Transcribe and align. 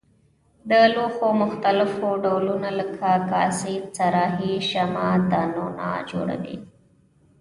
د 0.69 0.71
لوښو 0.93 1.29
مختلف 1.43 1.91
ډولونه 2.23 2.69
لکه 2.79 3.09
کاسې 3.31 3.73
صراحي 3.97 4.53
شمعه 4.71 5.13
دانونه 5.31 5.87
جوړوي. 6.09 6.57